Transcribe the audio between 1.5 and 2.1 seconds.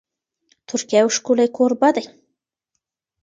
کوربه دی.